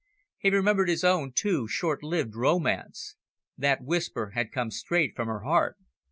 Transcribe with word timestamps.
He 0.39 0.49
remembered 0.49 0.89
his 0.89 1.03
own 1.03 1.31
too 1.31 1.67
short 1.67 2.01
lived 2.01 2.35
romance. 2.35 3.17
That 3.55 3.83
whisper 3.83 4.31
had 4.31 4.51
come 4.51 4.71
straight 4.71 5.15
from 5.15 5.27
her 5.27 5.41
heart. 5.41 5.77